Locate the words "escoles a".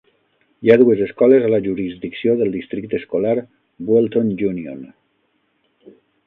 1.07-1.51